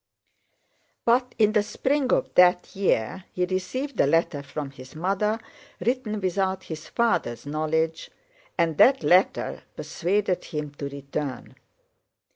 [1.05, 5.39] But in the spring of that year, he received a letter from his mother,
[5.79, 8.09] written without his father's knowledge,
[8.57, 11.55] and that letter persuaded him to return.